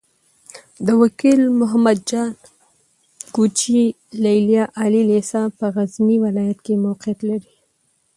[0.85, 2.31] د وکيل محمد جان
[3.35, 3.83] کوچي
[4.23, 7.53] ليليه عالي لېسه په غزني ولايت کې موقعيت لري.